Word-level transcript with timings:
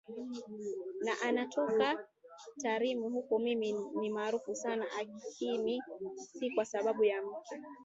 na 1.05 1.13
anatoka 1.27 2.05
Tarime 2.61 3.07
Huko 3.07 3.39
mimi 3.39 3.73
ni 3.99 4.09
maarufu 4.09 4.55
sana 4.55 4.85
lakini 4.97 5.81
si 6.17 6.49
kwa 6.51 6.65
sababu 6.65 7.03
ya 7.03 7.21
mke 7.21 7.55